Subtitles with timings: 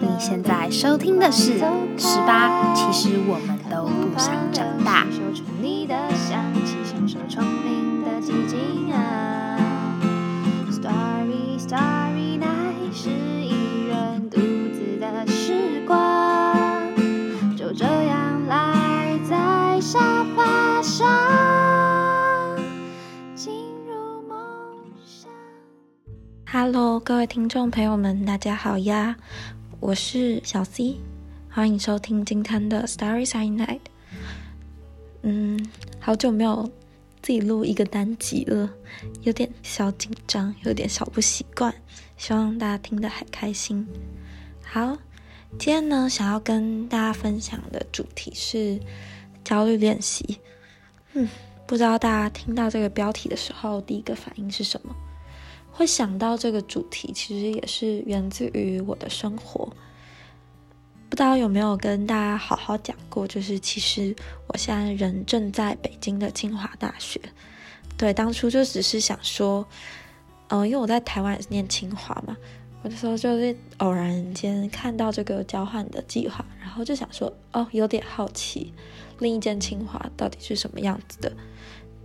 [0.00, 1.58] 你现在收听的是
[1.96, 5.06] 十八，其实我们都不想长大。
[26.54, 29.16] Hello，各位听众朋友们，大家好呀，
[29.80, 30.98] 我是小 C，
[31.48, 33.80] 欢迎收听今天的 Starry Side Night。
[35.22, 35.58] 嗯，
[35.98, 36.70] 好久没有
[37.22, 38.68] 自己录一个单集了，
[39.22, 41.74] 有点小紧张，有点小不习惯，
[42.18, 43.88] 希望大家听得还开心。
[44.62, 44.98] 好，
[45.52, 48.78] 今天呢，想要跟大家分享的主题是
[49.42, 50.38] 焦虑练习。
[51.14, 51.26] 嗯，
[51.66, 54.94] 不知道大家听到这个标题的时候，第一个反应是什么？
[55.72, 59.64] 会想到这个主题，其实也是源自于我的生活。
[61.08, 64.14] 不知道有没有跟大家好好讲过，就是其实
[64.46, 67.20] 我现在人正在北京的清华大学。
[67.96, 69.66] 对，当初就只是想说，
[70.48, 72.36] 嗯、因为我在台湾也是念清华嘛，
[72.82, 78.72] 我那时候就是偶然间看到这个交换的计划，然后就想说，哦，有点好奇
[79.18, 81.32] 另一间清华到底是什么样子的。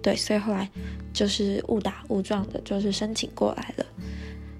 [0.01, 0.69] 对，所以后来
[1.11, 3.85] 就是误打误撞的，就是申请过来了。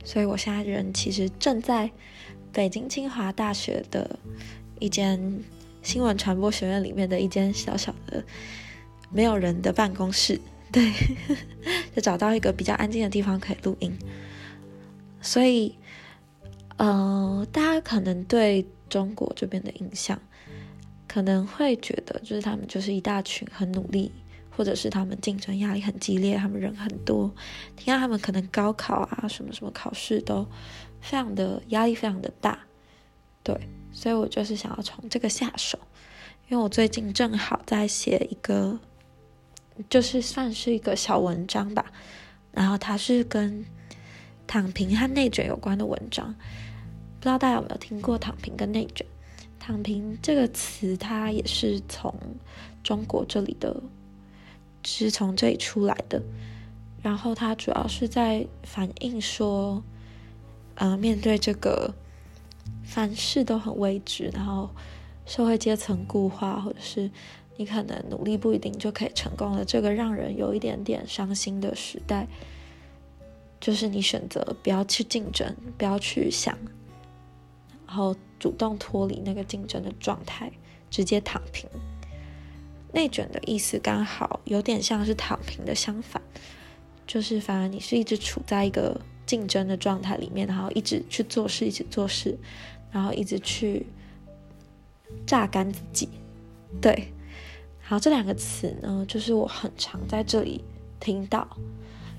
[0.04, 1.90] 所以我现在人其实正在
[2.52, 4.18] 北京清华大学的
[4.80, 5.42] 一间
[5.82, 8.24] 新闻传播学院里面的一间小小的
[9.12, 10.40] 没有人的办公室，
[10.72, 10.92] 对，
[11.96, 13.98] 就找到一个比较安静的地方可以录音。
[15.22, 15.76] 所以，
[16.78, 20.20] 呃，大家可能对中国这边的印象，
[21.08, 24.12] 可能会觉得就是他们就是一大群很努力。
[24.58, 27.32] 或者是他们竞争压力很激烈，他们人很多，
[27.76, 30.44] 听到他们可能高考啊什么什么考试都
[31.00, 32.58] 非常的压力非常的大，
[33.44, 33.56] 对，
[33.92, 35.78] 所以我就是想要从这个下手，
[36.50, 38.80] 因为我最近正好在写一个，
[39.88, 41.86] 就是算是一个小文章吧，
[42.52, 43.64] 然后它是跟
[44.48, 46.34] 躺平和内卷有关的文章，
[47.20, 49.06] 不知道大家有没有听过躺平跟内卷？
[49.60, 52.12] 躺平这个词它也是从
[52.82, 53.80] 中国这里的。
[54.90, 56.24] 是从这里出来的，
[57.04, 59.84] 然后它主要是在反映说，
[60.76, 61.94] 呃，面对这个
[62.86, 64.70] 凡事都很未知，然后
[65.26, 67.12] 社会阶层固化，或者是
[67.58, 72.26] 你可能努力不一定就可以成功的这个让人有一点点伤心的时代，
[73.60, 76.58] 就是你选择不要去竞争，不要去想，
[77.86, 80.50] 然后主动脱离那个竞争的状态，
[80.90, 81.70] 直接躺平。
[82.98, 86.20] 内卷的意思刚好有点像是躺平的相反，
[87.06, 92.36] 就是反而你是一直处在一个竞争的状态里面，然后一直去做事，一直做事，
[92.92, 93.86] 然后一直去
[95.28, 96.10] 榨干自己。
[96.82, 97.14] 对，
[97.84, 100.64] 好，这两个词呢，就是我很常在这里
[101.00, 101.48] 听到。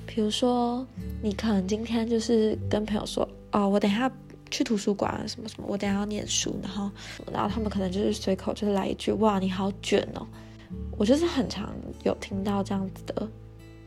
[0.06, 0.86] 比如说，
[1.20, 4.08] 你可能今天就是跟朋友说，哦，我等下
[4.48, 6.88] 去图书馆什么什么，我等下要念书，然后，
[7.32, 10.24] 然后他们可能就是随口就是来一句，哇，你好卷哦。
[10.96, 11.74] 我就是很常
[12.04, 13.28] 有听到这样子的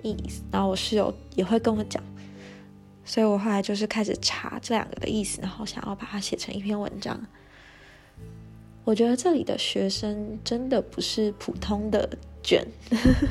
[0.01, 2.01] 意思，然后我室友也会跟我讲，
[3.05, 7.19] 所以我后来就是开始查这两个的意思，然后想要把它写成一篇文章。
[8.83, 12.09] 我觉得这里的学生真的不是普通的
[12.41, 12.65] 卷，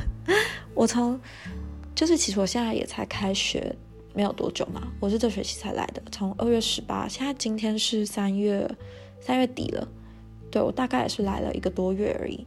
[0.75, 1.21] 我从
[1.93, 3.75] 就是其实我现在也才开学
[4.15, 8.71] 没有多久嘛，我是这学期才来的，从二月十八，现在今天是三月
[9.21, 9.89] 三月底了，
[10.53, 12.47] 对我大概也是来了一个多月而已。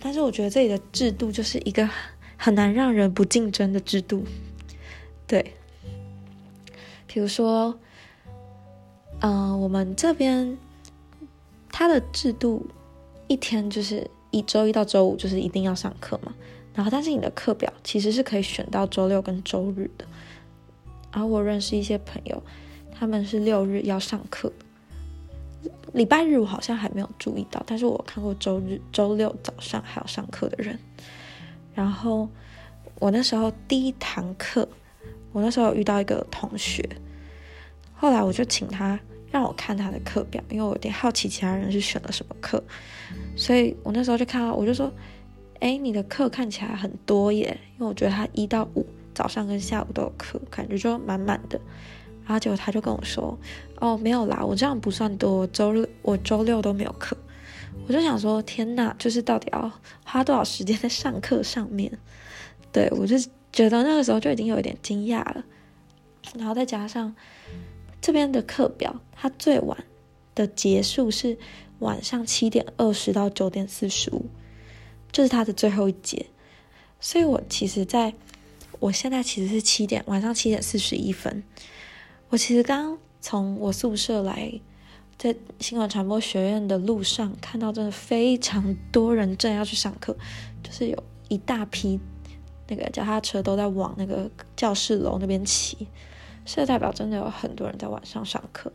[0.00, 1.88] 但是我觉得这里的制度就是一个
[2.36, 4.24] 很难让人不竞争的制度，
[5.26, 5.54] 对。
[7.06, 7.76] 比如说，
[9.20, 10.56] 嗯、我们这边
[11.70, 12.66] 它的制度
[13.26, 16.32] 一天就是一周一到周五就是一定要上课嘛，
[16.72, 20.06] 然后但是你的课表其实是可以选到周六跟周日的。
[21.12, 22.40] 然后我认识一些朋友，
[22.94, 24.52] 他们是六日要上课。
[25.92, 30.78] 礼拜日我好像还没有注意到，但是我看过周日、周六早上还要上课的人。
[31.74, 32.28] 然后
[32.98, 34.68] 我那时候第一堂课，
[35.32, 36.88] 我那时候遇到一个同学，
[37.94, 38.98] 后来我就请他
[39.30, 42.62] 让我看他的课表，因为我有点好奇其他人是选了什么课，
[43.36, 44.92] 所以我那时候就看到，我就说
[45.60, 51.60] ：“哎，你的课看起来很多耶！”因为我觉得他一到五早上跟下午都有课，感觉就满满的。
[52.30, 53.36] 然后结果他就跟我说
[53.80, 57.16] ：“哦，没有啦，我这样不算多，周六我周六都没有课。”
[57.88, 59.68] 我就想说：“天哪，就是到底要
[60.04, 61.90] 花多少时间在上课上面？”
[62.70, 63.18] 对我就
[63.52, 65.44] 觉得那个时候就已经有一点惊讶了。
[66.38, 67.12] 然后再加上
[68.00, 69.84] 这边的课表，它最晚
[70.36, 71.36] 的结束是
[71.80, 74.26] 晚上七点二十到九点四十五，
[75.10, 76.26] 这是它的最后一节。
[77.00, 78.14] 所以我其实在
[78.78, 81.42] 我现在其实是七点晚上七点四十一分，
[82.30, 84.60] 我其实刚从我宿舍来。
[85.18, 90.16] 在新闻传播学院的路上，看到真的非常多人正要去上课，
[90.62, 92.00] 就是有一大批
[92.66, 95.86] 那个脚踏车都在往那个教室楼那边骑，
[96.46, 98.72] 这代表真的有很多人在晚上上课。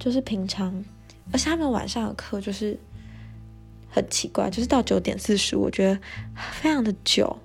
[0.00, 0.84] 就是平常，
[1.30, 2.76] 而且他们晚上的课就是
[3.88, 6.00] 很奇怪，就是到九点四十，我觉得
[6.60, 7.38] 非常的久。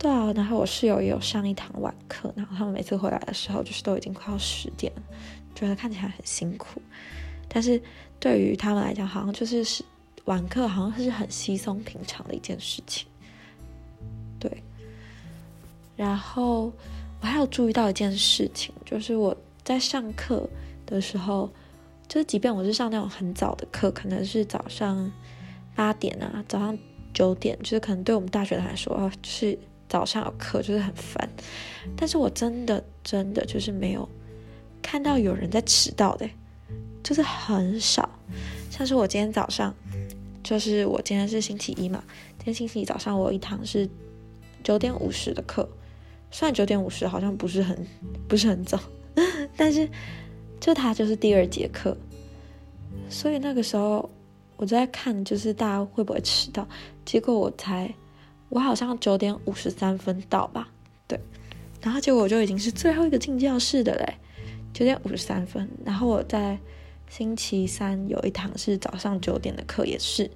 [0.00, 5.02] 对啊，然后我室友也有上一堂晚课，然后他们每次回来的时候，就是都已经快要十点了。
[5.54, 6.80] 觉得看起来很辛苦，
[7.48, 7.78] 但是
[8.18, 9.84] 对于他们来讲，好像就是是
[10.24, 13.06] 晚课，好像是很稀松平常的一件事情。
[14.38, 14.50] 对。
[15.96, 16.72] 然后
[17.20, 20.48] 我还有注意到一件事情，就是我在上课
[20.86, 21.50] 的时候，
[22.08, 25.12] 就是即便我是上那种很早的课，可能是早上
[25.74, 26.78] 八点啊，早上
[27.12, 29.58] 九点，就是可能对我们大学来说啊，是
[29.90, 31.28] 早上有课，就是很烦。
[31.94, 34.08] 但是我真的真的就是没有。
[34.80, 36.26] 看到有人在迟到的，
[37.02, 38.08] 就是很少。
[38.70, 39.74] 像是我今天早上，
[40.42, 42.02] 就是我今天是星期一嘛，
[42.38, 43.86] 今天星期一早上我有一堂是
[44.64, 45.68] 九点五十的课，
[46.30, 47.86] 虽然九点五十好像不是很
[48.26, 48.80] 不是很早，
[49.54, 49.86] 但是
[50.60, 51.94] 就它就是第二节课，
[53.10, 54.08] 所以那个时候
[54.56, 56.66] 我就在看，就是大家会不会迟到。
[57.04, 57.92] 结果我才
[58.50, 60.68] 我好像九点五十三分到吧，
[61.08, 61.18] 对，
[61.80, 64.14] 然后结果我就已经是最后一个进教室的嘞。
[64.72, 66.56] 九点五十三分，然后我在
[67.08, 70.30] 星期三有一堂是早上九点的课，也是，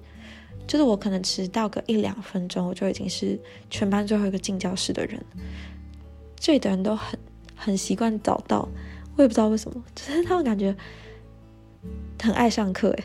[0.67, 3.39] 就是我可能迟到个一两分钟，我就已经是
[3.69, 5.23] 全班最后一个进教室的人。
[6.37, 7.17] 这里的人都很
[7.55, 8.67] 很习惯早到，
[9.15, 10.75] 我也不知道为什么，就是他们感觉
[12.21, 13.03] 很爱上课哎，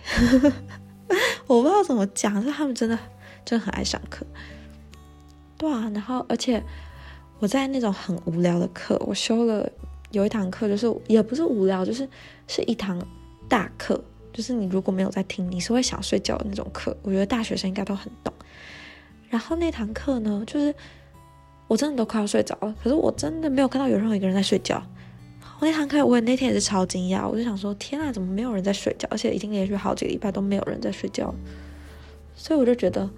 [1.47, 2.99] 我不知道怎么讲，是他们真的
[3.45, 4.27] 真的很爱上课。
[5.61, 6.63] 对啊，然后而且
[7.39, 9.71] 我在那种很无聊的课，我修了。
[10.13, 12.09] 有一堂课就是也不是无聊，就是
[12.49, 13.01] 是一堂
[13.49, 14.03] 大课，
[14.33, 16.97] 就是你如果没有在听，你是会想睡觉的那种课。
[17.03, 18.35] 我觉得大学生应该都很懂。
[19.29, 20.75] 然后那堂课呢，就是
[21.69, 24.83] 我真的都快要睡着了，可是我真的没有看到有任何一个人在睡觉。
[25.61, 29.07] 我那堂课我也那天也是超惊讶，我就想说天啊，怎么没有人在睡觉？
[29.13, 31.33] 而且已经连续好几个礼拜都没有人在睡觉。
[32.35, 33.09] 所以我就觉得，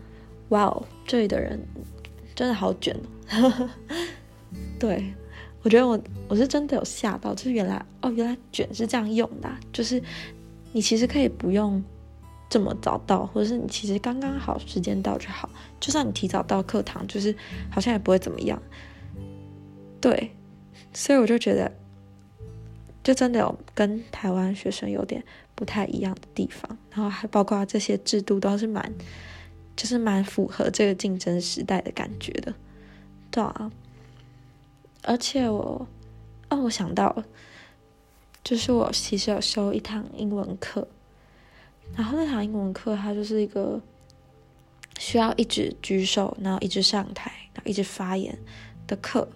[0.50, 1.58] 哇哦，这里的人
[2.34, 2.96] 真的好卷。
[4.79, 5.12] 对。
[5.64, 5.96] 我觉得我
[6.26, 10.02] 我是真的有吓到，就是原来哦，原来卷是这样用的，就是
[10.73, 11.81] 你其实可以不用
[12.50, 15.49] 这么早到，或者是你其实刚刚好时间到就好，
[15.79, 17.32] 就算你提早到课堂，就是
[17.70, 18.61] 好像也不会怎么样。
[20.00, 20.32] 对，
[20.93, 21.70] 所以我就觉得，
[23.05, 25.23] 就真的有跟台湾学生有点
[25.55, 28.93] 不太一样的地方，然后还包括这些制度都是蛮，
[29.76, 32.54] 就是蛮符合这个竞争时代的感觉的，
[33.30, 33.70] 对啊。
[35.04, 35.86] 而且我，
[36.48, 37.24] 哦，我想到，
[38.44, 40.86] 就是我其实有修一堂英文课，
[41.96, 43.80] 然后那堂英文课它就是一个
[44.98, 48.38] 需要一直举手，然后一直上台，然后一直发言
[48.86, 49.28] 的课。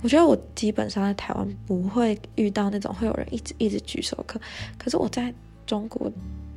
[0.00, 4.40] 我觉得我基本上在台湾不会遇到那种会有人一直一直举手课，
[4.78, 5.34] 可是我在
[5.66, 6.08] 中国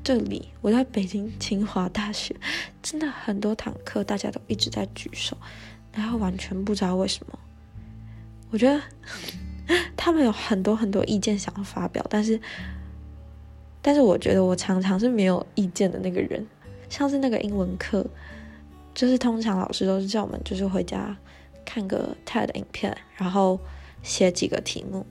[0.04, 2.36] 这里，我在北京清华大学，
[2.82, 5.38] 真的很多堂课大家都一直在举手，
[5.94, 7.38] 然后完全不知道为什么。
[8.50, 8.82] 我觉得
[9.96, 12.40] 他们有很多很多意见想要发表，但是，
[13.82, 16.46] 但是我觉得我常常是没有意见的那个人。
[16.90, 18.06] 像是那个英文课，
[18.94, 21.16] 就是通常老师都是叫我们就是回家
[21.64, 23.58] 看个 TED 影片，然后
[24.04, 25.06] 写几个题目，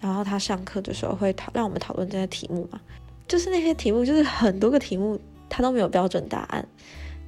[0.00, 2.80] 然后他上课的时候会讨让我们讨论这些题目嘛。
[3.28, 6.66] 就是那些题目，就是很多个题目，他都没有标准答案。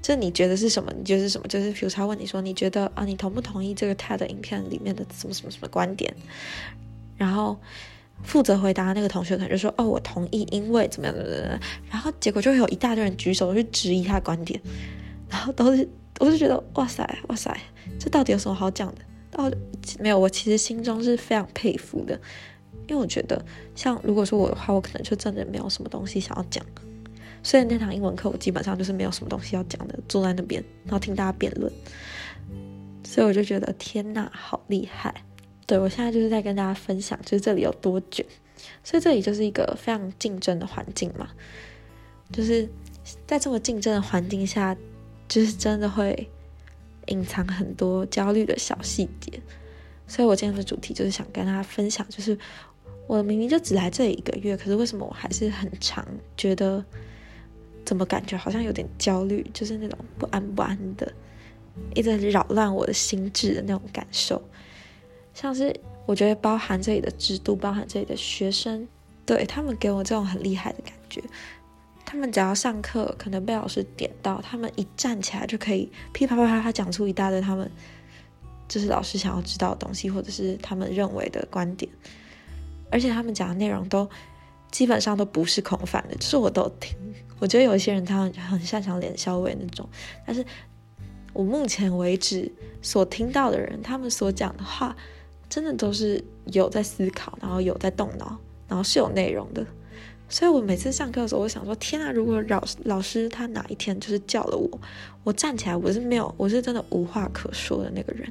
[0.00, 0.92] 就你觉得是什么？
[0.96, 1.48] 你就是什么？
[1.48, 6.14] 就是比如他问你说，你觉得啊，你同不同意这个他的影片里面的什么什么什么观点？
[7.16, 7.58] 然后
[8.22, 11.60] 负责回答那个同学可能就说，哦，我同意，因为怎么样怎么样。
[11.90, 14.60] 然后结果就会有一大堆人举手去质疑他的观点，
[15.28, 15.86] 然后都是，
[16.20, 17.54] 我就觉得哇塞哇塞，
[17.98, 19.00] 这到底有什么好讲的？
[19.32, 19.50] 到，
[19.98, 22.18] 没有，我其实心中是非常佩服的，
[22.88, 23.42] 因为我觉得
[23.74, 26.64] 像如果说我的话，我可能就真的没有什么东西想要讲。
[27.42, 31.72] 所以那堂英文课我基本上就是没有什么东西要讲的，坐在那边然后听大家辩论。
[33.04, 35.14] 所以我就觉得天呐，好厉害！
[35.66, 38.24] 对我现在就是在跟大家分享，就是这里有多卷。
[38.82, 41.28] 所以这里就是一个非常竞争的环境嘛，
[42.32, 42.68] 就是
[43.26, 44.76] 在这么竞争的环境下，
[45.28, 46.28] 就是真的会
[47.06, 49.40] 隐藏很多焦虑的小细节。
[50.06, 52.36] 所以我今天的主题就是想跟大家分享，就是
[53.08, 56.84] 我明明就只来这一个月，可是为什么我还是很长觉得，
[57.82, 61.10] 怎么感觉好像有点焦虑，就是那种不安不安的，
[61.94, 64.40] 一直扰乱我的心智的那种感受，
[65.32, 65.74] 像是
[66.04, 68.86] 我觉得包含这里的制度，包含这里的学生，
[69.24, 71.22] 对他们给我这种很厉害的感觉。
[72.04, 77.70] 他们只要上课，可能被老师点到，他们一站起来就可以噼啪啪啪啪讲出一大堆他们
[78.68, 81.90] 就是老师想要知道的东西，或者是他们认为的观点。
[82.90, 84.08] 而且他们讲的内容都
[84.70, 86.96] 基本上都不是空泛的，就是我都听。
[87.38, 89.88] 我觉得有一些人他很擅长连消尾那种，
[90.26, 90.44] 但是
[91.32, 92.50] 我目前为止
[92.82, 94.96] 所听到的人，他们所讲的话，
[95.48, 99.64] 真的都是有在思考，然后有在动脑，然后是有内容的。
[100.30, 102.12] 所以我每次上课的时候，我想说：天啊！
[102.12, 104.68] 如果老老师他哪一天就是叫了我，
[105.24, 108.30] 我站起来，我是没有，我是真的无话可说的那个人。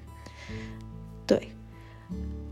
[1.26, 1.50] 对，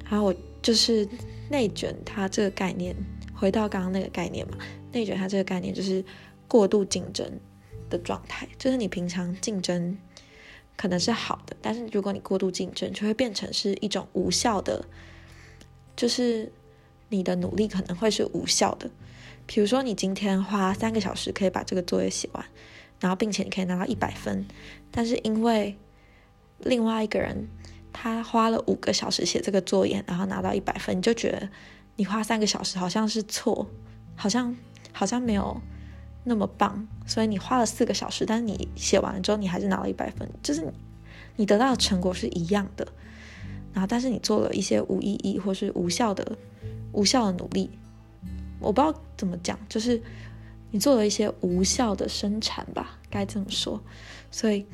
[0.10, 1.08] 然后我就是
[1.50, 2.96] 内卷，它这个概念，
[3.34, 4.58] 回到刚刚那个概念嘛，
[4.92, 6.04] 内卷它这个概念就是
[6.48, 7.40] 过度竞争
[7.90, 9.98] 的状态，就是你平常竞争
[10.76, 14.86] 可能是好的，但是如果你过度竞争，就会变成是一种无效的，
[15.96, 16.52] 就是
[17.10, 18.90] 你的努力可能会是无效的。
[19.46, 22.44] 比如说，你今天花三个小时可以把这个作业写完，
[23.00, 24.46] 然后并且你可以拿到一百分，
[24.90, 25.78] 但是因为
[26.60, 27.48] 另外一个人
[27.98, 31.50] 他花了五个小时写这个作业，然后拿到一百分，你就觉得
[31.96, 33.66] 你花三个小时好像是错，
[34.18, 34.54] 好像
[34.92, 35.62] 好像没有
[36.26, 40.74] 那么棒，所以你花了四个小时，但是你写完了之后你还是拿了一百分，就是
[41.38, 42.86] 你得到的成果是一样的，
[43.74, 46.38] 然后但是你做了一些无意义或是无效的
[46.92, 47.70] 无效的努力。
[48.60, 50.02] 我不知道怎么讲，就是
[50.72, 53.82] 你做了一些无效的生产吧，该这么说。
[54.32, 54.66] 所以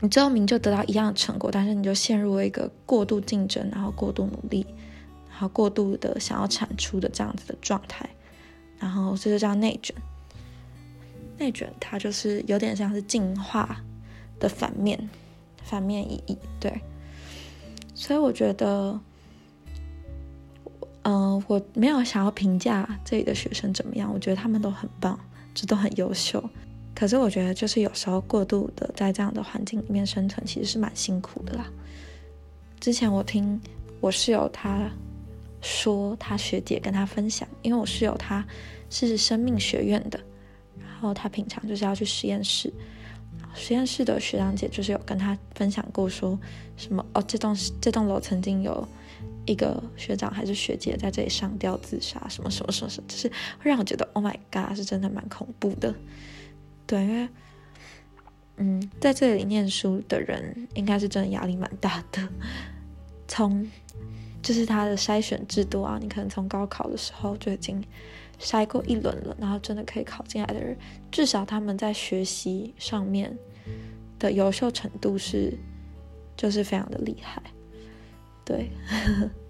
[0.00, 4.66] 你最后明就得到一样的成果，但是你就陷入了一个过度竞争，然后过度努力，
[5.30, 8.08] 然后过度的想要产出的这样子的状态，
[8.78, 9.94] 然后这就叫内卷。
[11.38, 13.80] 内卷它就是有点像是进化
[14.38, 15.08] 的反面，
[15.62, 16.38] 反面意义。
[16.60, 16.80] 对，
[17.94, 18.98] 所以我觉得。
[21.04, 25.18] 嗯，我没有想要评价这里的学生怎么样，我觉得他们都很棒，
[25.54, 26.50] 这都很优秀。
[26.98, 31.64] 可是我觉得，就是有时候过度的在这样的环境里面生存，其实是蛮辛苦的啦。
[32.80, 33.60] 之前我听
[34.00, 34.90] 我室友他
[35.62, 38.44] 说，他学姐跟他分享，因为我室友他
[38.90, 40.18] 是生命学院的，
[40.76, 42.72] 然后他平常就是要去实验室，
[43.54, 46.36] 实验室的学长姐就是有跟他分享过，说
[46.76, 48.84] 什么哦，这栋这栋楼曾经有。
[49.46, 53.28] 一个学长还是学姐在这里上吊自杀，什么什么什么什么，就是
[53.58, 55.94] 会让我觉得，Oh my God，是真的蛮恐怖的。
[56.88, 57.28] 对，因为，
[58.56, 62.28] 嗯，在这里念书的人应该是真的压力蛮大的。
[63.28, 63.70] 从
[64.42, 67.84] 就是他的筛选制度啊，你可能从高考的时候就已经
[68.40, 70.76] 筛过一轮了，然后真的可以考进来的人，
[71.10, 73.36] 至少他们在学习上面
[74.18, 75.52] 的优秀程度是，
[76.36, 77.42] 就是非常的厉害。
[78.46, 78.70] 对，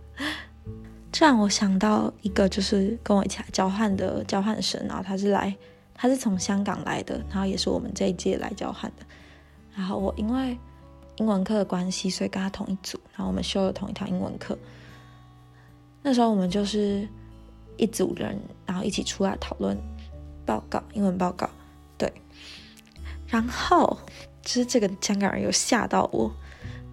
[1.12, 5.56] 这让我想到一个，就是跟我一起来交换的交换生，然后他是来，
[5.98, 9.04] 他是从香港来的，然后也是我们这一届来交换的。
[9.76, 10.56] 然后我因为
[11.16, 14.56] 英文课的关系，所以跟他同一组，然后我们修了同一堂英文课。
[16.02, 17.06] 那时候我们就是
[17.76, 19.76] 一组人，然后一起出来讨论
[20.46, 21.50] 报告，英文报告。
[21.98, 22.10] 对，
[23.26, 23.98] 然后
[24.40, 26.32] 就是这个香港人有吓到我，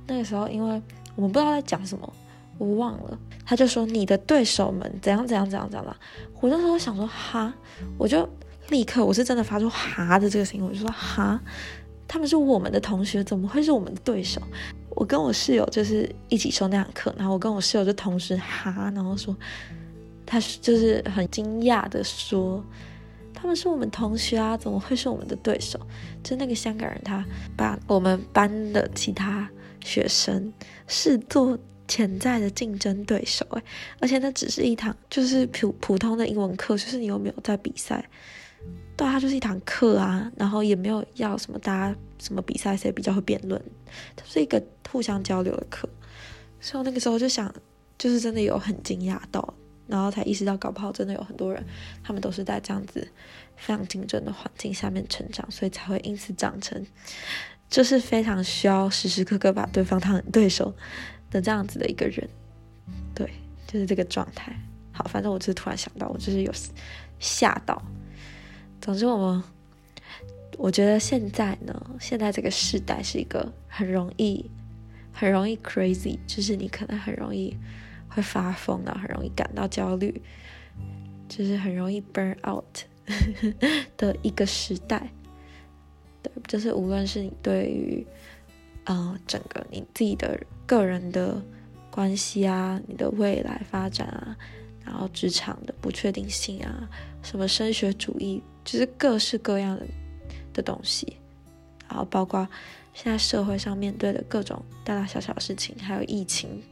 [0.07, 0.81] 那个时候因为。
[1.17, 2.13] 我们不知道在讲什么，
[2.57, 3.17] 我忘了。
[3.45, 5.97] 他就说你的对手们怎样怎样怎样怎样。
[6.41, 7.53] 我那时候想说哈，
[7.97, 8.27] 我就
[8.69, 11.39] 立刻我是真的发出哈的这个声音，我就说哈，
[12.07, 14.41] 他们是我们的同学，怎么会是我们的对手？
[14.89, 19.35] 我跟我室友就是一起修那堂课，然后我跟我室友就同时哈，然后说
[20.25, 22.63] 他就是很惊讶的说，
[23.33, 25.79] 他们是我们同学啊，怎么会是我们的对手？
[26.23, 29.49] 就那个香港人，他把我们班的其他。
[29.83, 30.51] 学生
[30.87, 31.55] 视作
[31.87, 33.61] 潜在的竞争对手，诶，
[33.99, 38.03] 而且那只是一堂就是普普通的英文课，就是你有没有在比赛？
[38.97, 43.61] 对，它就是一堂课啊，然后也没有要什么大家什么比赛谁比较会辩论，
[44.15, 45.89] 它是一个互相交流的课。
[46.59, 47.53] 所以我那个时候就想，
[47.97, 49.53] 就是真的有很惊讶到，
[49.87, 51.63] 然后才意识到，搞不好真的有很多人，
[52.03, 53.07] 他们都是在这样子
[53.57, 56.85] 非常竞争的环境下面成长，所以才会因此长成。
[57.67, 60.73] 就是非常需要时时刻刻把对方当成对手
[61.31, 62.29] 的这样子的一个人，
[63.13, 63.29] 对，
[63.67, 64.55] 就是这个状态。
[64.91, 66.51] 好，反正我就是突然想到，我就是有
[67.19, 67.81] 吓到。
[68.85, 69.43] 总之，我们
[70.59, 74.45] 我觉得现在呢，现在这个时代是一个很容易
[75.11, 77.57] 很容易 crazy，就是你可能很容易
[78.07, 80.21] 会发疯啊，很容易感到焦虑，
[81.27, 82.63] 就是很容易 burn out
[83.97, 85.09] 的一个时代。
[86.21, 88.05] 对，就是无论是你对于
[88.83, 91.41] 呃整个你自己的个人的
[91.89, 94.37] 关系啊，你的未来发展啊，
[94.85, 96.87] 然后职场的不确定性啊，
[97.23, 99.85] 什么升学主义，就是各式各样的
[100.53, 101.17] 的东西，
[101.89, 102.47] 然后包括。
[102.97, 106.63] 现在社会上面对的各种大大小小的事情，还有疫情，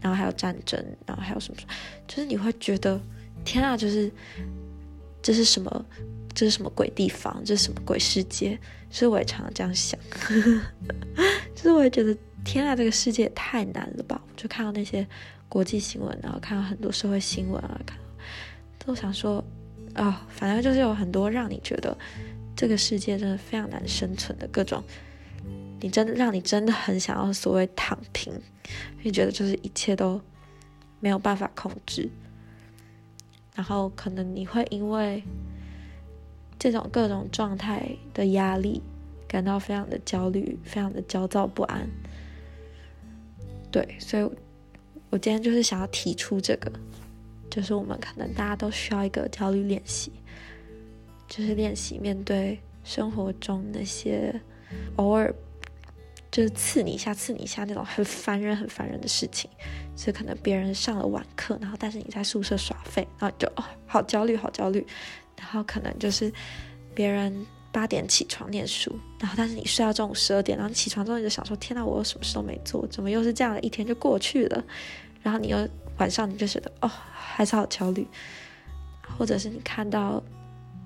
[0.00, 1.60] 然后还有战争，然后还有什么，
[2.06, 3.00] 就是你会觉得
[3.44, 4.08] 天啊，就是
[5.20, 5.84] 这是什么，
[6.32, 8.56] 这是什么鬼地方，这是什么鬼世界？
[8.88, 9.98] 所以我也常常这样想，
[11.56, 14.22] 就是我也觉得天啊，这个世界太难了吧？
[14.24, 15.04] 我就看到那些
[15.54, 17.96] 国际新闻，然后看到很多社会新闻啊，看
[18.76, 19.42] 都想说
[19.94, 21.96] 啊，反正就是有很多让你觉得
[22.56, 24.82] 这个世界真的非常难生存的各种。
[25.80, 28.32] 你真的让你真的很想要所谓躺平，
[29.04, 30.20] 你觉得就是一切都
[30.98, 32.10] 没有办法控制，
[33.54, 35.22] 然后可能你会因为
[36.58, 38.82] 这种各种状态的压力
[39.28, 41.88] 感到非常的焦虑，非常的焦躁不安。
[43.70, 44.28] 对，所以
[45.14, 46.68] 我今天就是想要提出这个，
[47.48, 50.10] 就是我们可能大家都需要一个焦虑练习，
[51.28, 54.34] 就是练习面对生活中那些
[54.96, 55.32] 偶尔。
[56.32, 59.48] 就是刺你一下，刺你一下那种很烦人、很烦人的事情，
[59.94, 64.84] 所以可能别人上了晚课，然后但是你在宿舍耍废，然后就哦好焦虑、好焦虑。
[65.38, 66.32] 然后可能就是
[66.92, 74.64] 别人八点起床念书，然后但是你睡到中午十二点，然后起床之后你就想说：天哪，我什么事都没做，怎么又是这样的一天就过去了？
[75.24, 78.06] 然后你又晚上你就觉得哦还是好焦虑，
[79.18, 80.22] 或者是你看到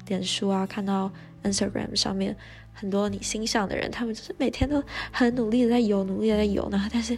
[0.06, 2.34] 脸书啊，看到 Instagram 上面。
[2.80, 4.80] 很多你心上的人，他们就是每天都
[5.10, 7.12] 很努力的在游，努力的在游，然后但是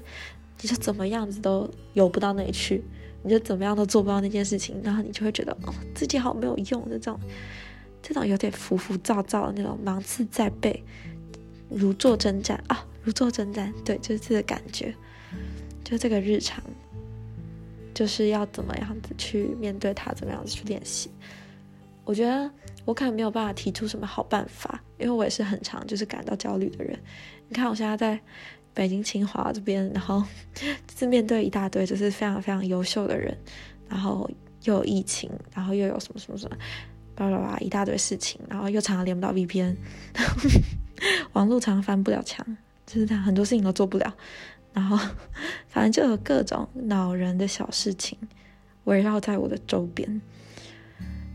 [0.63, 2.83] 你就怎么样子都游不到那里去，
[3.23, 7.21] 你就怎么样都做不到那件事情，然后你就会觉得哦自己好没有用的这种，
[8.01, 10.83] 这种有点浮浮躁躁的那种芒刺在背，
[11.69, 14.95] 如坐针毡啊，如坐针毡，对，就是这个感觉，
[15.85, 16.65] 就这个日常，
[17.95, 21.11] 就是要怎么样子去面对它，怎么样子去练习，
[22.05, 22.51] 我觉得。
[22.87, 26.99] 我可能没有办法提出什么好办法，因为我也是很常就是感到焦虑的人。
[27.47, 28.19] 你看我现在在
[28.73, 30.25] 北京清华这边，然后
[30.99, 33.37] 是面对一大堆就是非常非常优秀的人，
[33.87, 34.29] 然后
[34.65, 36.57] 又有疫情，然后又有什么什么什么，
[37.15, 39.77] 巴拉巴拉一大堆事情，然后又常常连不到 VPN，
[41.35, 42.45] 网络常常翻不了墙，
[42.87, 44.13] 就是这样，很多事情都做不了。
[44.73, 44.97] 然后
[45.69, 48.19] 反正就有各种恼人的小事情
[48.85, 50.21] 围绕在我的周边，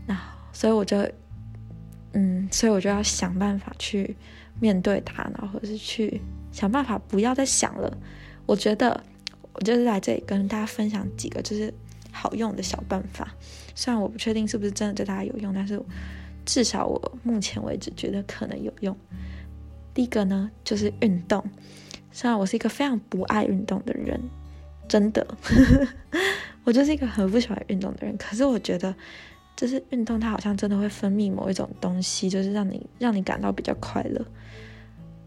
[0.06, 0.18] 那
[0.52, 1.08] 所以我就。
[2.18, 4.16] 嗯，所以我就要想办法去
[4.58, 6.18] 面对它，然后是去
[6.50, 7.94] 想办法不要再想了。
[8.46, 9.04] 我觉得
[9.52, 11.70] 我就是来这里跟大家分享几个就是
[12.10, 13.34] 好用的小办法，
[13.74, 15.78] 虽然我不确定是不是真的对大家有用，但是
[16.46, 18.96] 至少我目前为止觉得可能有用。
[19.92, 21.44] 第一个呢就是运动，
[22.16, 24.18] 虽然我是一个非常不爱运动的人，
[24.88, 25.26] 真的，
[26.64, 28.94] 我就是一个很不喜欢运动的人，可是我觉得。
[29.54, 34.22] 就是运动，它好像真的会分泌某一种东西，就是让你让你感到比较快乐。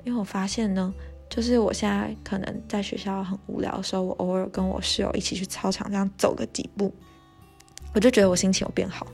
[0.03, 0.93] 因为我发现呢，
[1.27, 6.93] 就是我现在可能在学校很无聊的时候，我偶尔跟我室友一起去操场这样走个几步，
[7.95, 9.07] 我就觉得我心情有变好。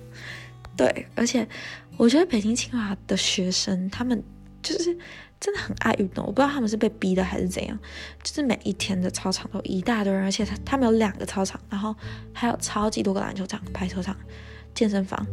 [0.75, 1.47] 对，而且
[1.95, 4.21] 我觉得北京清华的学生他们
[4.61, 4.97] 就是
[5.39, 7.77] 真的很爱运动，我不知道他们是被逼的还是怎样，
[8.23, 11.95] 就是每一天的操场都一大堆人，而且他他们有两个操场，然后
[12.33, 14.15] 还有超级多个篮球场、排球场。
[14.73, 15.25] 健身房，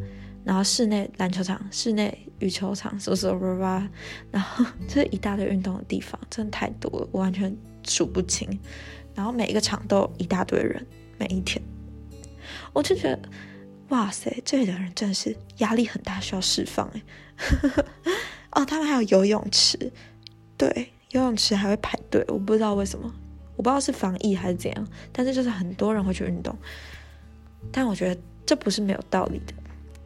[0.44, 3.90] 然后室内篮球场、室内羽球场，什么什么吧，
[4.30, 8.48] 然后就是一大堆运动的地方，真的太多了，我完全数不清。
[9.16, 10.86] 然后每一个场都有一大堆人，
[11.18, 11.60] 每一天，
[12.72, 13.20] 我就觉得，
[13.88, 17.02] 哇塞，这里的人真的是压力很大，需要释放哎。
[18.52, 19.92] 哦，他们还有游泳池，
[20.56, 23.12] 对，游泳池还会排队，我不知道为什么，
[23.56, 26.56] 我不知道是防疫还是怎样，但是就是很多人会去运动，
[27.70, 28.20] 但我觉得。
[28.44, 29.54] 这不是没有道理的，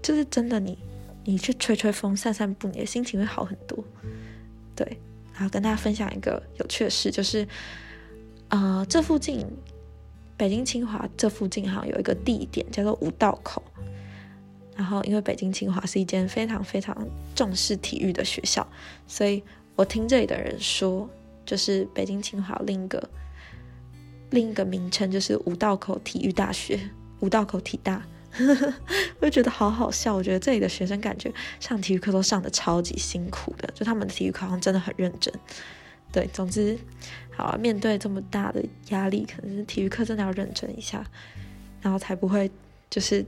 [0.02, 0.60] 就是真的。
[0.60, 0.78] 你
[1.24, 3.82] 你去吹吹风、散散步，你的心情会好很多。
[4.76, 4.86] 对，
[5.32, 7.48] 然后跟大家分享一个有趣的事，就是
[8.48, 9.44] 呃，这附近
[10.36, 13.62] 北京清华这附近好像有一个地点叫做五道口。
[14.76, 16.94] 然后因为北京清华是一间非常非常
[17.34, 18.64] 重视体育的学校，
[19.08, 19.42] 所以
[19.74, 21.08] 我听这里的人说，
[21.44, 23.08] 就是北京清华另一个
[24.30, 26.78] 另一个名称就是五道口体育大学，
[27.20, 28.02] 五道口体大。
[29.18, 30.14] 我就觉得好好笑。
[30.14, 35.32] 我觉得这里的学生感觉上体育课都上的超级辛苦的，就他们的体育课好像真的很认真。
[36.12, 36.78] 对，总之，
[37.34, 41.02] 好啊，面对这么大的压力，可能是体育课真的要认真一下，
[41.80, 42.50] 然后才不会
[42.90, 43.24] 就是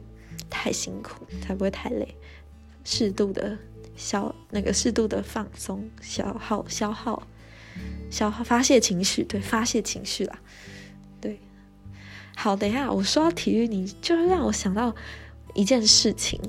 [0.49, 2.17] 太辛苦，才不会太累，
[2.85, 3.57] 适度的
[3.97, 7.27] 消那个适度的放松、消耗、消耗、
[8.11, 10.39] 消耗、发泄情绪，对，发泄情绪啦，
[11.21, 11.39] 对。
[12.37, 14.95] 好，等一下，我说到体育，你就让我想到
[15.55, 16.41] 一件事情，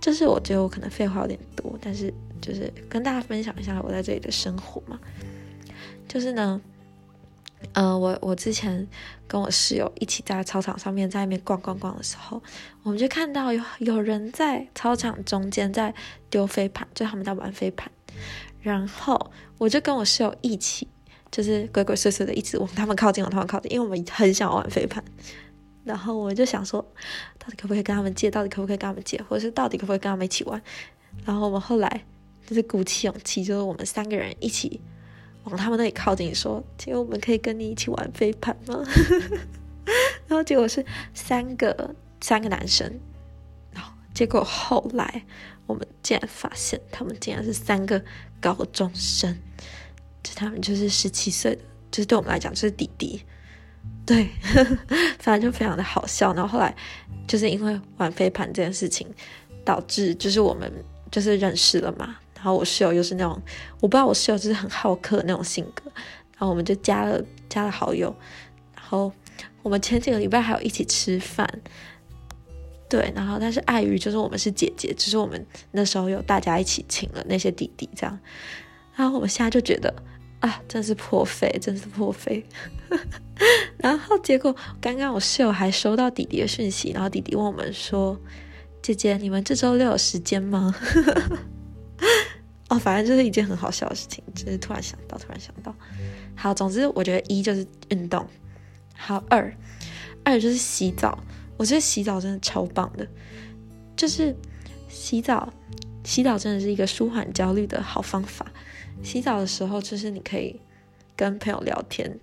[0.00, 4.98] 就是我觉得我可能废话有点多，但是就是跟大家分享一下我在这里的生活嘛。
[6.06, 6.60] 就是呢，
[7.72, 8.86] 呃，我我之前
[9.26, 12.42] 跟我室友一起在操场上面在那边逛逛逛的时候，
[12.82, 15.94] 我们就看到有有人在操场中间在
[16.30, 17.90] 丢飞盘，就他们在玩飞盘，
[18.60, 20.88] 然后我就跟我室友一起。
[21.30, 25.04] 就是鬼鬼祟祟的，一直往他们靠近，往他们靠近，因为我们很想玩飞盘。
[25.84, 26.80] 然后我就想说，
[27.38, 28.30] 到底可不可以跟他们借？
[28.30, 29.20] 到底可不可以跟他们借？
[29.28, 30.58] 或者是到底可不可以跟他们一起玩？
[31.26, 32.02] 然后我们后来
[32.46, 34.80] 就是鼓起勇气，就是我们三个人一起
[35.44, 38.84] 往他们那里靠近，说：“请问我们可以跟你一起玩飞盘吗？”
[40.28, 42.86] 然后结果是三个三个男生。
[43.72, 45.24] 然后结果后来
[45.66, 48.02] 我们竟然发现，他们竟然是三个
[48.40, 49.34] 高中生。
[50.22, 53.22] 就他们就是十七岁的，就是对我们来讲就是弟弟，
[54.04, 54.28] 对，
[55.18, 56.34] 反正就非常的好笑。
[56.34, 56.74] 然后后来
[57.26, 59.06] 就是因为玩飞盘这件事情，
[59.64, 60.70] 导致就是我们
[61.10, 62.16] 就是认识了嘛。
[62.38, 63.42] 然后我室友又是那种，
[63.80, 65.90] 我不知道我室友就是很好客那种性格，
[66.32, 68.14] 然后我们就加了加了好友。
[68.76, 69.12] 然后
[69.62, 71.46] 我们前几个礼拜还有一起吃饭，
[72.88, 73.12] 对。
[73.14, 78.18] 然后但是碍于就是我们是姐姐，只是我们那时候有大家一起请了那些弟弟这样。
[78.94, 79.92] 然后我们现在就觉得
[80.38, 82.46] 啊，真是破费，真是破费。
[83.76, 88.18] 然后结果刚刚我室友还收到弟弟的讯息，然后弟弟问我们说
[88.80, 90.72] ：“姐姐，你们这周六有时间吗？”
[92.68, 95.74] 哦，反正就是一件很好笑的事情，就是突然想到，突然想到。
[96.36, 98.26] 好，总之我觉得一就是运动，
[98.94, 99.52] 好二
[100.24, 101.18] 二就是洗澡。
[101.56, 103.04] 我觉得洗澡真的超棒的，
[103.96, 104.32] 就是
[104.88, 105.52] 洗澡，
[106.04, 108.46] 洗澡真的是一个舒缓焦虑的好方法。
[109.02, 110.60] 洗澡的时候，就是你可以
[111.16, 112.16] 跟朋友聊天，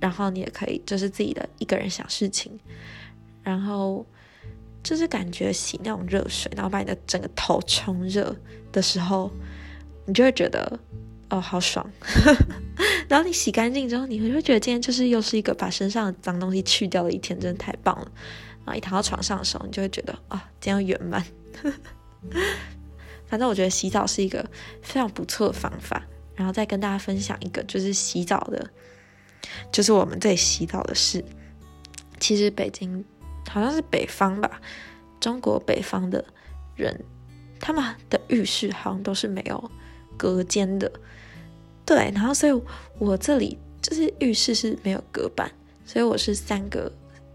[0.00, 2.58] 然后你也可以就是自己的一个人想事情，
[3.44, 4.04] 然后
[4.82, 8.34] 就是感觉洗那种热水，然后把你的整个头冲热
[8.70, 9.30] 的时候，
[10.06, 10.78] 你就会觉得
[11.30, 11.88] 哦好爽。
[13.08, 18.10] 然后你洗干净之后，你会觉得今天就是又是一个把身上的脏东西去掉的一天，真的太棒了。
[18.64, 21.24] 然后一躺到床上的时候，你就会觉得啊，今天圆满。
[23.26, 24.48] 反正我觉得洗澡是一个
[24.82, 26.02] 非常不错的方法。
[26.34, 28.70] 然后再跟大家分享一个，就是洗澡的，
[29.70, 31.22] 就是我们这里洗澡的事。
[32.18, 33.04] 其实北京
[33.48, 34.60] 好像是北方吧，
[35.20, 36.24] 中国北方的
[36.76, 36.98] 人，
[37.60, 39.70] 他们的浴室好像都是没有
[40.16, 40.90] 隔间的。
[41.84, 42.62] 对，然后所以
[42.98, 45.50] 我这里就是浴室是没有隔板，
[45.84, 46.90] 所以我是三个，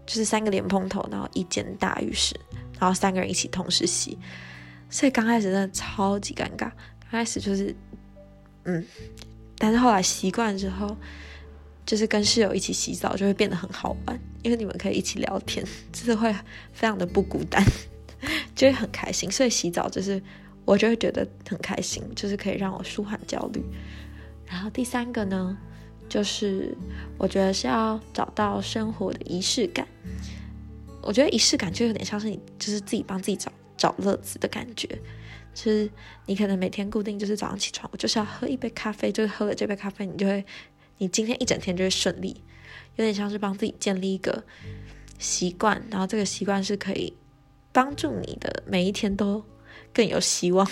[0.06, 2.34] 就是三个莲蓬头，然后一间大浴室，
[2.78, 4.18] 然后三个人一起同时洗。
[4.90, 7.74] 所以刚开始真的超级尴尬，刚开始就是。
[8.64, 8.84] 嗯，
[9.56, 10.94] 但是后来习惯之后，
[11.88, 16.30] 就是跟室友一起洗澡就会变得很好玩，因为你们可以一起聊天，就是会
[16.74, 17.64] 非常的不孤单，
[18.54, 19.30] 就会很开心。
[19.30, 20.22] 所以洗澡就是
[20.66, 23.64] 我就会觉得很开心，就是可以让我舒缓焦虑。
[24.44, 25.56] 然后第三个呢，
[26.10, 26.76] 就是
[27.16, 29.88] 我觉得是要找到生活的仪式感。
[31.00, 34.86] 我觉得仪式感就有点像是你就是自己帮自己找找乐子的感觉。
[35.54, 35.90] 就是，
[36.26, 40.44] 你可能每天固定就是早上起床，我就是要喝一杯咖啡，就是喝了这杯咖啡，你就会，
[40.98, 42.42] 你今天一整天就会顺利，
[42.96, 44.44] 有点像是帮自己建立一个
[45.18, 47.16] 习惯，然后这个习惯是可以
[47.72, 49.44] 帮助你的每一天都
[49.92, 50.68] 更有希望。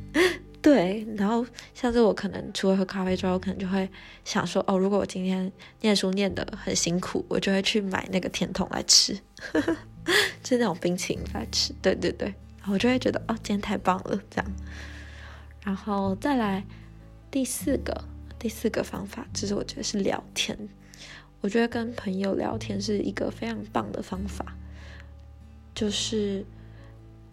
[0.62, 3.88] 对，然后像是我可能除了喝咖啡之后，可能就会
[4.24, 9.14] 想说，哦，如果我今天念书念得很辛苦，我就会去买那个甜筒来吃，
[10.42, 11.72] 就是那种冰淇淋来吃。
[11.80, 12.34] 对对对。
[12.68, 14.52] 我就会觉得哦，今天太棒了，这样。
[15.62, 16.64] 然后再来
[17.30, 17.94] 第四个，
[18.46, 20.56] 第四个方法，其实我觉得是聊天。
[21.40, 24.54] 我觉得跟朋友聊天是一个非常棒的方法。
[25.74, 26.46] 就是，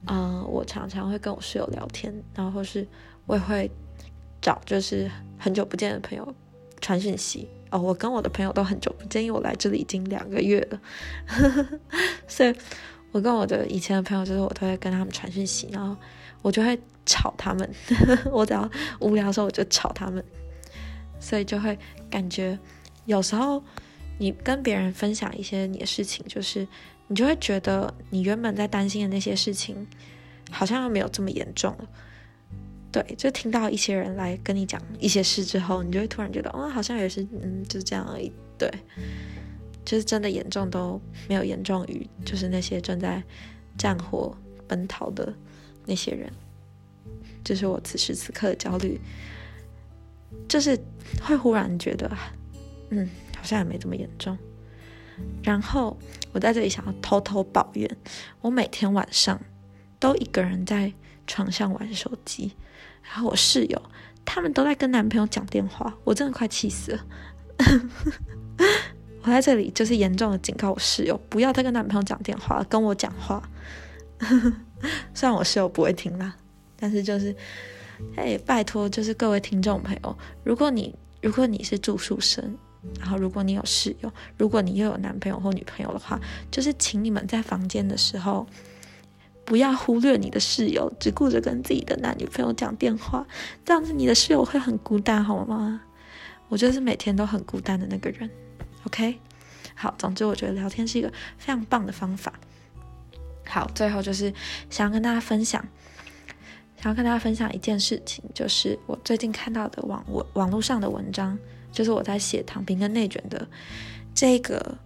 [0.08, 2.88] 嗯，我常常会跟我室友聊天，然后是
[3.28, 3.69] 我也会
[4.41, 6.34] 找就是很久不见的朋友
[6.82, 7.47] 传讯息。
[7.69, 10.82] 哦，我跟我的朋友都很久不见，因为我来这里已经两个月了，
[12.28, 12.52] 所以。
[13.12, 15.95] 我跟我的以前的朋友，就是我都会跟他们传讯息，然后
[16.41, 17.71] 我就会吵他们。
[18.34, 18.67] 我只要
[19.02, 20.26] 无聊的时候，我就吵他们，
[21.23, 22.59] 所以就会感觉
[23.05, 23.63] 有时候
[24.17, 26.67] 你跟别人分享一些你的事情，就是
[27.07, 29.88] 你就会觉得你原本在担心的那些事情，
[30.51, 31.88] 好像又没有这么严重了。
[32.91, 38.31] 对，就听到一些人来跟你讲一些事之后，你就会突然觉得，哦，好像也是，嗯，就是这样而已。
[38.57, 38.69] 对，
[39.83, 43.23] 就是真的严重都没有严重于，就是那些正在
[43.77, 45.33] 战火奔逃的
[45.86, 46.31] 那些人。
[47.43, 49.01] 这是我此时此刻的焦虑，
[50.48, 50.78] 就是
[51.22, 52.10] 会忽然觉得，
[52.89, 54.38] 嗯，好像也没这么严重。
[55.43, 55.98] 然后
[56.32, 57.89] 我在这里想要偷偷抱怨，
[58.41, 59.39] 我每天晚上
[60.00, 60.91] 都一个人在
[61.28, 62.56] 床上玩手机，
[63.04, 63.82] 然后我室友
[64.26, 67.06] 他们都在跟男朋友讲电话，我真的快气死了。
[69.24, 73.41] 我在这里就是严重的警告我室友，不要再跟男朋友讲电话，跟我讲话。
[75.13, 76.36] 虽然我室友不会听啦。
[76.76, 77.34] 但是就是，
[78.16, 82.58] 哎，拜托，就是各位听众朋友，如果你如果你是住宿生，
[83.00, 86.20] 然后如果你有室友，如果你又有男朋友或女朋友的话，
[86.52, 88.46] 就是请你们在房间的时候，
[89.46, 93.26] 不要忽略你的室友，只顾着跟自己的男女朋友讲电话，
[93.66, 95.82] 这样子你的室友会很孤单，好吗？
[96.50, 98.30] 我就是每天都很孤单的那个人。
[98.86, 99.18] OK，
[99.74, 102.34] 好，总之我觉得聊天是一个非常棒的方法。
[103.46, 104.32] 好，最后就是
[104.70, 105.66] 想要跟大家分享。
[106.84, 111.39] 想要跟大家分享一件事情，就是我最近看到的网网网络上的文章，
[111.72, 113.48] 就是我在写躺平跟内卷的
[114.13, 114.78] 这个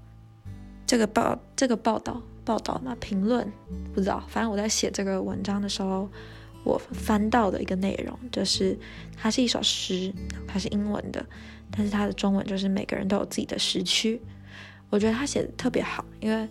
[0.85, 3.51] 这个报这个报道报道嘛评论
[3.95, 6.07] 不知道，反正我在写这个文章的时候，
[6.63, 8.77] 我翻到的一个内容，就是
[9.19, 10.13] 它是一首诗，
[10.47, 11.25] 它是英文的，
[11.71, 14.21] 但是它的中文就是每个人都有自己的时区。
[14.91, 16.47] 我觉得他写的特别好，因为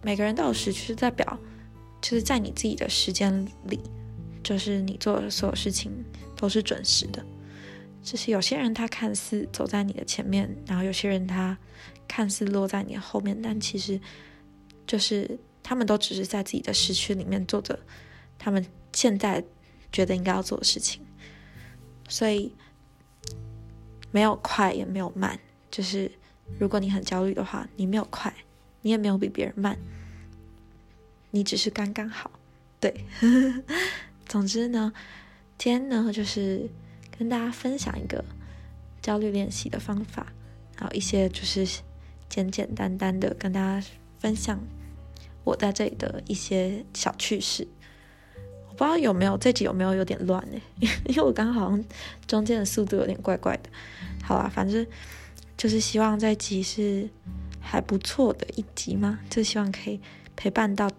[0.00, 1.36] 每个人都有时区，代表
[2.00, 3.80] 就是在你自己的时间里。
[4.42, 5.92] 就是你做的所有事情
[6.36, 7.24] 都是准时的，
[8.02, 11.56] 就是有些人他看似走在你的前面，然后有些人他
[12.08, 14.00] 看似落在你后面，但其实
[14.86, 17.78] 就是他们都只是在自己的时区里面做着
[18.38, 19.42] 他们现在
[19.92, 21.00] 觉得应该要做的事情，
[22.08, 22.52] 所以
[24.10, 25.38] 没有快也没有慢，
[25.70, 26.10] 就是
[26.58, 28.34] 如果你很焦虑的话，你没有快，
[28.80, 29.78] 你也没有比别人慢，
[31.30, 32.30] 你只是刚刚好，
[32.80, 33.04] 对。
[34.32, 34.90] 总之呢，
[35.58, 36.66] 今天呢就是
[37.18, 38.24] 跟大家分享一个
[39.02, 40.32] 焦虑练习的方法，
[40.78, 41.68] 然后一些就是
[42.30, 43.86] 简简单单的跟大家
[44.20, 44.58] 分享
[45.44, 47.68] 我在这里的一些小趣事。
[48.70, 50.58] 我不知道有没有这集有没有有点乱呢？
[50.80, 51.84] 因为我刚好像
[52.26, 53.68] 中间的速度有点怪怪的。
[54.24, 54.86] 好啦，反正
[55.58, 57.06] 就是希望这集是
[57.60, 60.00] 还不错的一集嘛，就希望可以
[60.34, 60.90] 陪伴到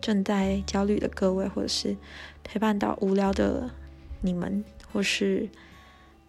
[0.00, 1.96] 正在焦虑的各位，或者是。
[2.50, 3.68] 陪伴到无聊的
[4.22, 5.46] 你们，或是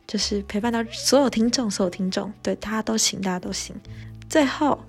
[0.06, 3.74] 就是陪伴到所有听众，所有听众，对大家都行，大家都行。
[4.30, 4.84] 最后，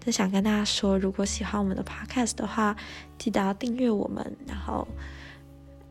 [0.00, 2.74] 就想跟大家说，如果喜欢我们的 podcast 的话，
[3.18, 4.88] 记得要订阅我们，然后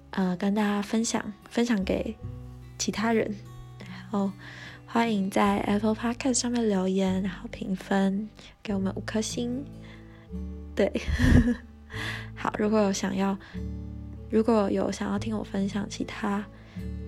[0.10, 2.18] 呃跟大家分享，分享给
[2.80, 3.36] 其他人，
[3.78, 4.32] 然后
[4.88, 8.28] 欢迎在 Apple Podcast 上面留言，然后评分
[8.64, 9.64] 给我们五颗星。
[10.76, 10.92] 对，
[12.36, 13.38] 好，如果有想要。
[14.34, 16.42] 如果有想要听我分享其他，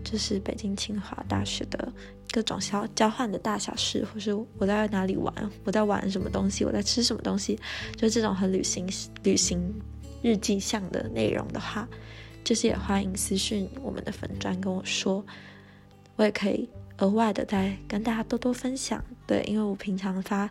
[0.03, 1.89] 就是北京清华大学的
[2.33, 7.57] 各种交交换的大小事，或是我在哪里玩，我在玩什么东西，我在吃什么东西，
[7.95, 8.85] 就这种很旅行
[9.23, 9.73] 旅行
[10.21, 11.87] 日记向的内容的话，
[12.43, 15.25] 就是也欢迎私信我们的粉砖跟我说，
[16.17, 16.67] 我也可以
[16.97, 19.01] 额外的再跟大家多多分享。
[19.25, 20.49] 对，因为我平常发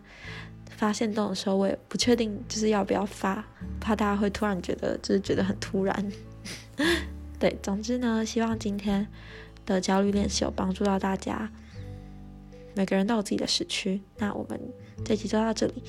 [0.83, 3.45] 发现动的时候，我也不确定就是要不要发，
[3.81, 6.12] 怕大家会突然觉得就是觉得很突然。
[7.38, 9.07] 对，总之呢，希望今天
[9.64, 11.49] 的焦虑练习有帮助到大家。
[12.75, 14.61] 每个人都有自己的时区，那我们
[15.05, 15.85] 这期就到这里。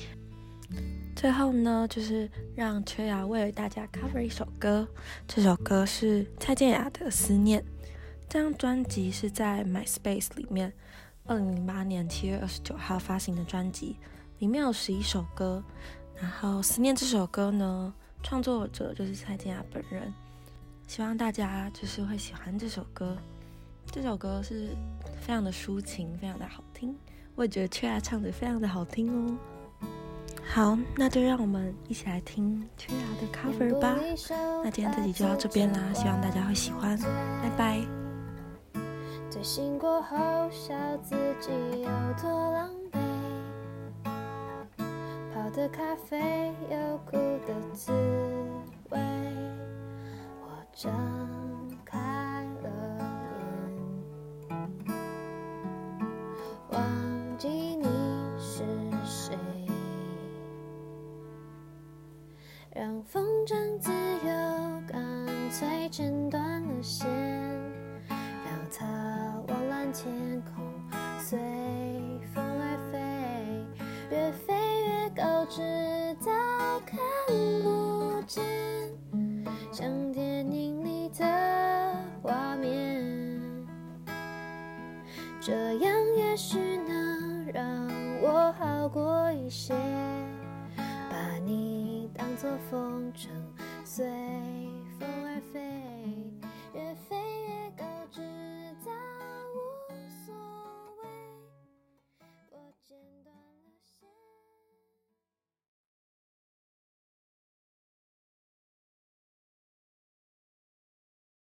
[1.16, 4.86] 最后呢，就是让缺牙为大家 cover 一首歌，
[5.26, 7.60] 这首歌是蔡健雅的《思念》。
[8.28, 10.72] 这张专辑是在 MySpace 里面，
[11.24, 13.96] 二零零八年七月二十九号发行的专辑，
[14.38, 15.62] 里面有十一首歌。
[16.20, 17.92] 然后《思念》这首歌呢，
[18.22, 20.12] 创作者就是蔡健雅本人。
[20.86, 23.16] 希望大家就是会喜欢这首歌，
[23.90, 24.68] 这首歌是
[25.20, 26.96] 非常的抒情，非常的好听。
[27.34, 29.36] 我也觉得雀雅唱的非常的好听哦。
[30.46, 33.96] 好，那就让我们一起来听雀雅的 cover 吧。
[34.62, 36.96] 那今天这集就到这边啦，希望大家会喜欢，
[37.42, 37.80] 拜拜。
[39.42, 40.16] 醒过后，
[40.50, 41.50] 笑自己
[41.82, 41.88] 有
[42.22, 42.98] 多狼狈，
[45.54, 47.12] 的咖啡有苦
[47.46, 47.92] 的滋
[48.90, 48.98] 味。
[50.42, 50.90] 我睁
[51.84, 52.68] 开了
[54.48, 54.58] 眼，
[56.70, 57.86] 忘记你
[58.36, 58.64] 是
[59.04, 59.38] 谁，
[62.74, 64.03] 让风筝自。
[85.46, 86.56] 这样也许
[86.88, 87.86] 能让
[88.22, 89.74] 我好过一些。